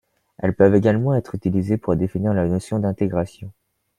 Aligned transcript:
Elles 0.39 0.55
peuvent 0.55 0.73
également 0.73 1.13
être 1.13 1.35
utilisées 1.35 1.77
pour 1.77 1.95
définir 1.95 2.33
la 2.33 2.47
notion 2.47 2.79
d'intégration. 2.79 3.51